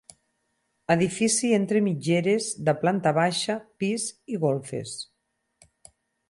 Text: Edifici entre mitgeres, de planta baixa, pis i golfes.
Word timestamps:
Edifici 0.93 1.51
entre 1.57 1.81
mitgeres, 1.87 2.47
de 2.69 2.75
planta 2.85 3.13
baixa, 3.19 3.59
pis 3.85 4.07
i 4.37 4.41
golfes. 4.47 4.97